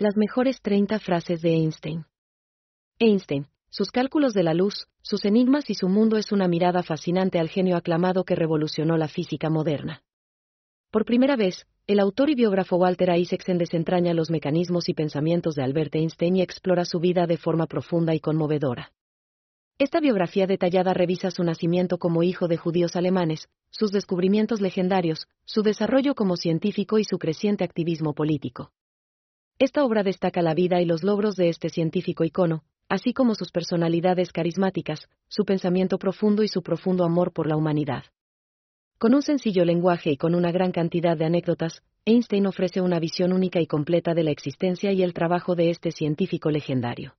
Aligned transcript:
Las 0.00 0.16
mejores 0.16 0.62
30 0.62 0.98
frases 0.98 1.42
de 1.42 1.50
Einstein. 1.50 2.06
Einstein, 2.98 3.48
sus 3.68 3.90
cálculos 3.90 4.32
de 4.32 4.42
la 4.42 4.54
luz, 4.54 4.88
sus 5.02 5.26
enigmas 5.26 5.68
y 5.68 5.74
su 5.74 5.90
mundo 5.90 6.16
es 6.16 6.32
una 6.32 6.48
mirada 6.48 6.82
fascinante 6.82 7.38
al 7.38 7.50
genio 7.50 7.76
aclamado 7.76 8.24
que 8.24 8.34
revolucionó 8.34 8.96
la 8.96 9.08
física 9.08 9.50
moderna. 9.50 10.02
Por 10.90 11.04
primera 11.04 11.36
vez, 11.36 11.66
el 11.86 12.00
autor 12.00 12.30
y 12.30 12.34
biógrafo 12.34 12.76
Walter 12.76 13.14
Isaacson 13.14 13.58
desentraña 13.58 14.14
los 14.14 14.30
mecanismos 14.30 14.88
y 14.88 14.94
pensamientos 14.94 15.54
de 15.54 15.64
Albert 15.64 15.94
Einstein 15.94 16.36
y 16.36 16.40
explora 16.40 16.86
su 16.86 16.98
vida 16.98 17.26
de 17.26 17.36
forma 17.36 17.66
profunda 17.66 18.14
y 18.14 18.20
conmovedora. 18.20 18.94
Esta 19.76 20.00
biografía 20.00 20.46
detallada 20.46 20.94
revisa 20.94 21.30
su 21.30 21.44
nacimiento 21.44 21.98
como 21.98 22.22
hijo 22.22 22.48
de 22.48 22.56
judíos 22.56 22.96
alemanes, 22.96 23.50
sus 23.68 23.92
descubrimientos 23.92 24.62
legendarios, 24.62 25.26
su 25.44 25.60
desarrollo 25.60 26.14
como 26.14 26.36
científico 26.36 26.98
y 26.98 27.04
su 27.04 27.18
creciente 27.18 27.64
activismo 27.64 28.14
político. 28.14 28.72
Esta 29.60 29.84
obra 29.84 30.02
destaca 30.02 30.40
la 30.40 30.54
vida 30.54 30.80
y 30.80 30.86
los 30.86 31.02
logros 31.02 31.36
de 31.36 31.50
este 31.50 31.68
científico 31.68 32.24
icono, 32.24 32.62
así 32.88 33.12
como 33.12 33.34
sus 33.34 33.52
personalidades 33.52 34.32
carismáticas, 34.32 35.06
su 35.28 35.44
pensamiento 35.44 35.98
profundo 35.98 36.42
y 36.42 36.48
su 36.48 36.62
profundo 36.62 37.04
amor 37.04 37.34
por 37.34 37.46
la 37.46 37.58
humanidad. 37.58 38.04
Con 38.98 39.14
un 39.14 39.20
sencillo 39.20 39.66
lenguaje 39.66 40.12
y 40.12 40.16
con 40.16 40.34
una 40.34 40.50
gran 40.50 40.72
cantidad 40.72 41.14
de 41.14 41.26
anécdotas, 41.26 41.82
Einstein 42.06 42.46
ofrece 42.46 42.80
una 42.80 42.98
visión 42.98 43.34
única 43.34 43.60
y 43.60 43.66
completa 43.66 44.14
de 44.14 44.24
la 44.24 44.30
existencia 44.30 44.92
y 44.92 45.02
el 45.02 45.12
trabajo 45.12 45.54
de 45.54 45.68
este 45.68 45.92
científico 45.92 46.50
legendario. 46.50 47.16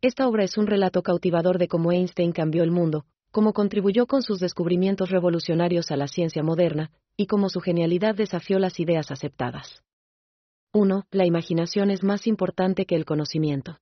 Esta 0.00 0.28
obra 0.28 0.44
es 0.44 0.58
un 0.58 0.68
relato 0.68 1.02
cautivador 1.02 1.58
de 1.58 1.66
cómo 1.66 1.90
Einstein 1.90 2.30
cambió 2.30 2.62
el 2.62 2.70
mundo, 2.70 3.04
cómo 3.32 3.52
contribuyó 3.52 4.06
con 4.06 4.22
sus 4.22 4.38
descubrimientos 4.38 5.10
revolucionarios 5.10 5.90
a 5.90 5.96
la 5.96 6.06
ciencia 6.06 6.44
moderna, 6.44 6.92
y 7.16 7.26
cómo 7.26 7.48
su 7.48 7.58
genialidad 7.58 8.14
desafió 8.14 8.60
las 8.60 8.78
ideas 8.78 9.10
aceptadas. 9.10 9.82
1. 10.78 11.06
La 11.10 11.26
imaginación 11.26 11.90
es 11.90 12.04
más 12.04 12.28
importante 12.28 12.86
que 12.86 12.94
el 12.94 13.04
conocimiento. 13.04 13.80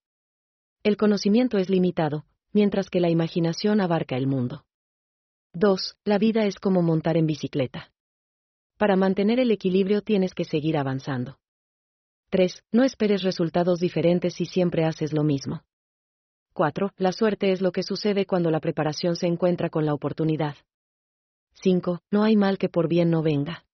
El 0.83 0.97
conocimiento 0.97 1.59
es 1.59 1.69
limitado, 1.69 2.25
mientras 2.53 2.89
que 2.89 3.01
la 3.01 3.11
imaginación 3.11 3.83
abarca 3.83 4.17
el 4.17 4.27
mundo. 4.27 4.65
2. 5.53 5.99
La 6.05 6.17
vida 6.17 6.47
es 6.47 6.57
como 6.57 6.81
montar 6.81 7.19
en 7.19 7.27
bicicleta. 7.27 7.93
Para 8.79 8.97
mantener 8.97 9.41
el 9.41 9.51
equilibrio 9.51 10.01
tienes 10.01 10.33
que 10.33 10.45
seguir 10.45 10.79
avanzando. 10.79 11.39
3. 12.31 12.65
No 12.73 12.83
esperes 12.83 13.23
resultados 13.23 13.79
diferentes 13.79 14.33
si 14.33 14.47
siempre 14.47 14.87
haces 14.87 15.13
lo 15.13 15.23
mismo. 15.23 15.65
4. 16.55 16.93
La 16.97 17.13
suerte 17.13 17.53
es 17.53 17.61
lo 17.61 17.73
que 17.73 17.83
sucede 17.83 18.25
cuando 18.25 18.51
la 18.51 18.61
preparación 18.61 19.17
se 19.17 19.27
encuentra 19.27 19.69
con 19.69 19.85
la 19.85 19.93
oportunidad. 19.93 20.57
5. 21.61 22.01
No 22.11 22.23
hay 22.23 22.37
mal 22.37 22.57
que 22.57 22.71
por 22.71 22.89
bien 22.89 23.11
no 23.11 23.23
venga. 23.23 23.66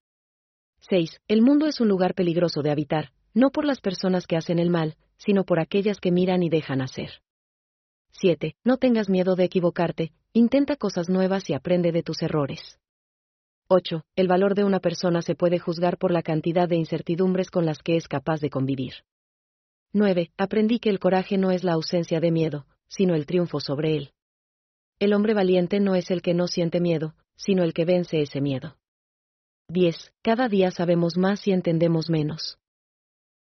6. 0.89 1.21
El 1.29 1.43
mundo 1.43 1.67
es 1.67 1.81
un 1.81 1.89
lugar 1.89 2.15
peligroso 2.15 2.63
de 2.63 2.71
habitar, 2.71 3.13
no 3.35 3.51
por 3.51 3.65
las 3.65 3.81
personas 3.81 4.27
que 4.27 4.37
hacen 4.37 4.59
el 4.59 4.69
mal, 4.69 4.97
sino 5.17 5.45
por 5.45 5.61
aquellas 5.61 6.01
que 6.01 6.11
miran 6.11 6.43
y 6.43 6.49
dejan 6.49 6.81
hacer. 6.81 7.23
7. 8.11 8.57
No 8.65 8.77
tengas 8.77 9.09
miedo 9.09 9.37
de 9.37 9.45
equivocarte, 9.45 10.13
intenta 10.33 10.77
cosas 10.77 11.09
nuevas 11.09 11.49
y 11.49 11.55
aprende 11.55 11.93
de 11.93 12.03
tus 12.03 12.21
errores. 12.23 12.79
8. 13.69 14.03
El 14.17 14.29
valor 14.29 14.55
de 14.55 14.65
una 14.65 14.81
persona 14.81 15.23
se 15.23 15.35
puede 15.35 15.59
juzgar 15.59 15.99
por 15.99 16.11
la 16.11 16.23
cantidad 16.23 16.69
de 16.69 16.77
incertidumbres 16.77 17.51
con 17.51 17.65
las 17.65 17.79
que 17.79 17.97
es 17.97 18.09
capaz 18.09 18.41
de 18.41 18.51
convivir. 18.51 18.95
9. 19.93 20.33
Aprendí 20.37 20.79
que 20.79 20.91
el 20.91 20.99
coraje 20.99 21.39
no 21.39 21.53
es 21.53 21.65
la 21.65 21.75
ausencia 21.75 22.19
de 22.19 22.33
miedo, 22.33 22.67
sino 22.89 23.15
el 23.15 23.25
triunfo 23.25 23.61
sobre 23.61 23.97
él. 23.97 24.13
El 24.99 25.15
hombre 25.15 25.33
valiente 25.33 25.81
no 25.81 25.95
es 25.95 26.11
el 26.11 26.23
que 26.23 26.35
no 26.35 26.49
siente 26.49 26.81
miedo, 26.81 27.15
sino 27.37 27.63
el 27.63 27.73
que 27.73 27.85
vence 27.85 28.21
ese 28.21 28.41
miedo. 28.41 28.77
10. 29.73 30.13
Cada 30.21 30.51
día 30.51 30.71
sabemos 30.71 31.17
más 31.17 31.49
y 31.49 31.53
entendemos 31.53 32.11
menos. 32.11 32.59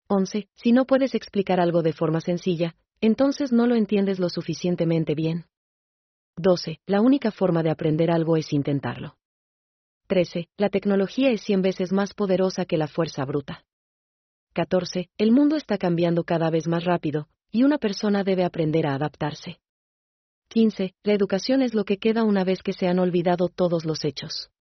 11. 0.09 0.49
Si 0.55 0.73
no 0.73 0.87
puedes 0.87 1.15
explicar 1.15 1.61
algo 1.61 1.83
de 1.83 1.93
forma 1.93 2.23
sencilla, 2.23 2.75
entonces 3.03 3.53
no 3.53 3.67
lo 3.67 3.75
entiendes 3.75 4.19
lo 4.19 4.31
suficientemente 4.31 5.15
bien. 5.15 5.45
12. 6.39 6.81
La 6.87 7.03
única 7.03 7.33
forma 7.33 7.63
de 7.63 7.69
aprender 7.69 8.11
algo 8.11 8.39
es 8.39 8.55
intentarlo. 8.55 9.19
13. 10.07 10.49
La 10.57 10.71
tecnología 10.71 11.31
es 11.31 11.43
100 11.43 11.61
veces 11.61 11.93
más 11.93 12.15
poderosa 12.15 12.65
que 12.65 12.79
la 12.79 12.89
fuerza 12.89 13.27
bruta. 13.27 13.67
14. 14.55 15.11
El 15.19 15.33
mundo 15.33 15.57
está 15.57 15.77
cambiando 15.77 16.25
cada 16.25 16.49
vez 16.49 16.67
más 16.67 16.85
rápido, 16.85 17.29
y 17.51 17.65
una 17.65 17.77
persona 17.77 18.25
debe 18.25 18.45
aprender 18.45 18.87
a 18.87 18.95
adaptarse. 18.95 19.61
15. 20.49 20.95
La 21.03 21.13
educación 21.13 21.61
es 21.61 21.75
lo 21.75 21.85
que 21.85 21.99
queda 21.99 22.25
una 22.25 22.43
vez 22.43 22.63
que 22.63 22.73
se 22.73 22.87
han 22.87 23.01
olvidado 23.01 23.49
todos 23.49 23.85
los 23.85 24.03
hechos. 24.07 24.52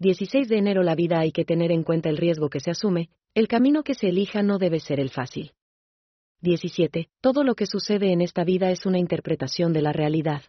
16 0.00 0.48
de 0.48 0.56
enero 0.56 0.82
la 0.82 0.94
vida 0.94 1.20
hay 1.20 1.30
que 1.30 1.44
tener 1.44 1.70
en 1.70 1.82
cuenta 1.82 2.08
el 2.08 2.16
riesgo 2.16 2.48
que 2.48 2.60
se 2.60 2.70
asume, 2.70 3.10
el 3.34 3.48
camino 3.48 3.82
que 3.82 3.92
se 3.94 4.08
elija 4.08 4.42
no 4.42 4.56
debe 4.56 4.80
ser 4.80 4.98
el 4.98 5.10
fácil. 5.10 5.52
17. 6.40 7.10
Todo 7.20 7.44
lo 7.44 7.54
que 7.54 7.66
sucede 7.66 8.10
en 8.10 8.22
esta 8.22 8.42
vida 8.42 8.70
es 8.70 8.86
una 8.86 8.98
interpretación 8.98 9.74
de 9.74 9.82
la 9.82 9.92
realidad. 9.92 10.42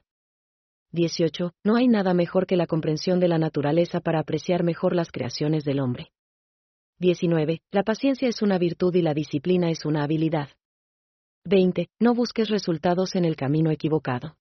18. 0.94 1.52
No 1.66 1.76
hay 1.76 1.90
nada 1.90 2.14
mejor 2.14 2.48
que 2.48 2.56
la 2.56 2.66
comprensión 2.66 3.20
de 3.20 3.28
la 3.28 3.38
naturaleza 3.38 4.00
para 4.00 4.20
apreciar 4.20 4.64
mejor 4.64 4.96
las 4.96 5.12
creaciones 5.12 5.66
del 5.66 5.82
hombre. 5.82 6.14
19. 7.00 7.62
La 7.72 7.84
paciencia 7.84 8.30
es 8.30 8.42
una 8.42 8.58
virtud 8.58 8.96
y 8.96 9.02
la 9.02 9.14
disciplina 9.14 9.70
es 9.70 9.84
una 9.84 10.04
habilidad. 10.04 10.48
20. 11.44 11.90
No 12.00 12.14
busques 12.14 12.50
resultados 12.50 13.16
en 13.16 13.26
el 13.26 13.36
camino 13.36 13.70
equivocado. 13.70 14.38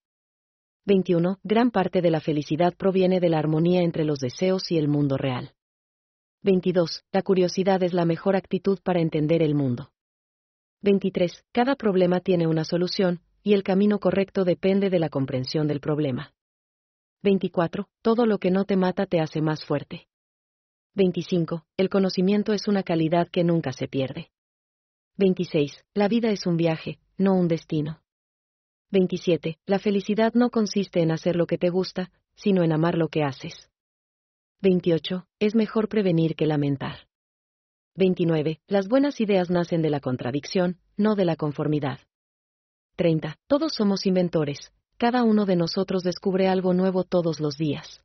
21. 0.87 1.39
Gran 1.43 1.71
parte 1.71 2.01
de 2.01 2.11
la 2.11 2.21
felicidad 2.21 2.75
proviene 2.75 3.21
de 3.21 3.29
la 3.29 3.39
armonía 3.39 3.83
entre 3.83 4.05
los 4.05 4.19
deseos 4.19 4.71
y 4.71 4.79
el 4.79 4.89
mundo 4.89 5.17
real. 5.17 5.53
22. 6.43 7.05
La 7.13 7.23
curiosidad 7.23 7.83
es 7.83 7.93
la 7.93 8.07
mejor 8.07 8.35
actitud 8.35 8.79
para 8.83 9.01
entender 9.01 9.43
el 9.43 9.55
mundo. 9.55 9.93
23. 10.83 11.45
Cada 11.53 11.77
problema 11.77 12.21
tiene 12.21 12.47
una 12.47 12.65
solución, 12.65 13.21
y 13.43 13.53
el 13.53 13.63
camino 13.63 14.01
correcto 14.01 14.45
depende 14.45 14.89
de 14.89 14.99
la 14.99 15.11
comprensión 15.11 15.69
del 15.69 15.81
problema. 15.81 16.33
24. 17.23 17.89
Todo 18.01 18.25
lo 18.25 18.39
que 18.39 18.51
no 18.51 18.65
te 18.65 18.77
mata 18.77 19.05
te 19.05 19.21
hace 19.21 19.43
más 19.43 19.65
fuerte. 19.65 20.09
25. 20.95 21.67
El 21.77 21.91
conocimiento 21.91 22.55
es 22.55 22.67
una 22.69 22.83
calidad 22.83 23.29
que 23.29 23.45
nunca 23.45 23.73
se 23.73 23.87
pierde. 23.87 24.31
26. 25.19 25.85
La 25.93 26.09
vida 26.09 26.31
es 26.31 26.47
un 26.47 26.57
viaje, 26.57 26.99
no 27.19 27.35
un 27.35 27.49
destino. 27.49 28.01
27. 28.91 29.59
La 29.67 29.79
felicidad 29.79 30.35
no 30.35 30.51
consiste 30.51 31.01
en 31.01 31.13
hacer 31.13 31.37
lo 31.37 31.47
que 31.47 31.59
te 31.59 31.71
gusta, 31.71 32.11
sino 32.35 32.63
en 32.63 32.73
amar 32.73 32.97
lo 32.97 33.09
que 33.09 33.23
haces. 33.23 33.71
28. 34.63 35.27
Es 35.39 35.55
mejor 35.55 35.89
prevenir 35.89 36.35
que 36.35 36.47
lamentar. 36.47 37.07
29. 37.97 38.61
Las 38.67 38.89
buenas 38.89 39.21
ideas 39.21 39.51
nacen 39.51 39.83
de 39.83 39.91
la 39.91 40.01
contradicción, 40.01 40.79
no 40.97 41.15
de 41.15 41.25
la 41.25 41.37
conformidad. 41.37 41.99
30. 42.97 43.37
Todos 43.47 43.73
somos 43.75 44.07
inventores. 44.07 44.73
Cada 44.99 45.23
uno 45.23 45.47
de 45.47 45.57
nosotros 45.57 46.03
descubre 46.03 46.49
algo 46.49 46.75
nuevo 46.75 47.05
todos 47.05 47.41
los 47.41 47.57
días. 47.57 48.03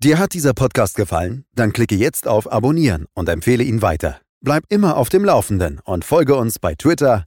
Dir 0.00 0.18
hat 0.18 0.34
dieser 0.34 0.52
Podcast 0.52 0.96
gefallen? 0.96 1.44
Dann 1.54 1.72
klicke 1.72 1.94
jetzt 1.94 2.26
auf 2.26 2.50
Abonnieren 2.50 3.06
und 3.14 3.28
empfehle 3.28 3.62
ihn 3.62 3.82
weiter. 3.82 4.20
Bleib 4.40 4.64
immer 4.68 4.96
auf 4.96 5.08
dem 5.08 5.24
Laufenden 5.24 5.78
und 5.84 6.04
folge 6.04 6.34
uns 6.34 6.58
bei 6.58 6.74
Twitter, 6.74 7.26